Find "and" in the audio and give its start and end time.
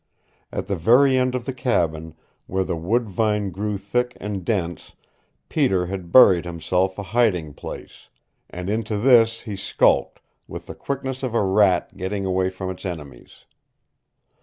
4.19-4.43, 8.49-8.67